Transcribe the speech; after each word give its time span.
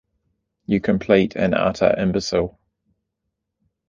You 0.65 0.79
complete 0.81 1.35
and 1.35 1.53
utter 1.53 1.93
imbecile. 1.95 2.59